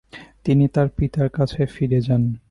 তিনি 0.45 0.65
তার 0.67 0.87
পিতার 0.97 1.27
কাছে 1.29 1.61
ফিরে 1.65 1.99
যান। 2.01 2.23